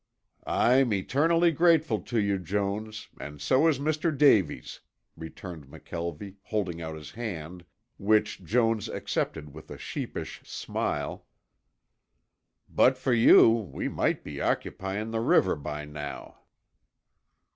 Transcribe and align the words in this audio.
"I'm 0.47 0.91
eternally 0.93 1.51
grateful 1.51 1.99
to 2.09 2.19
you, 2.19 2.39
Jones, 2.39 3.07
and 3.19 3.39
so 3.39 3.67
is 3.67 3.77
Mr. 3.77 4.09
Davies," 4.17 4.79
returned 5.15 5.67
McKelvie, 5.67 6.37
holding 6.45 6.81
out 6.81 6.95
his 6.95 7.11
hand, 7.11 7.63
which 7.99 8.43
Jones 8.43 8.89
accepted 8.89 9.53
with 9.53 9.69
a 9.69 9.77
sheepish 9.77 10.41
smile. 10.43 11.27
"But 12.67 12.97
for 12.97 13.13
you 13.13 13.47
we 13.51 13.89
might 13.89 14.23
be 14.23 14.41
occupying 14.41 15.11
the 15.11 15.21
river 15.21 15.55
by 15.55 15.85
now." 15.85 16.39